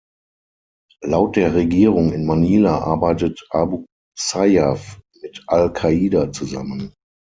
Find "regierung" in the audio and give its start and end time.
1.53-2.11